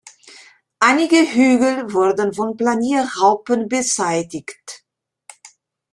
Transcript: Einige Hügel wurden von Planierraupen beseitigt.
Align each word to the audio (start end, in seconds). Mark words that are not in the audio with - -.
Einige 0.79 1.17
Hügel 1.17 1.93
wurden 1.93 2.33
von 2.33 2.57
Planierraupen 2.57 3.69
beseitigt. 3.69 4.83